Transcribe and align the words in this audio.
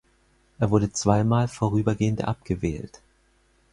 Er 0.57 0.71
wurde 0.71 0.91
zweimal 0.91 1.47
vorübergehend 1.47 2.23
abgewählt. 2.23 3.03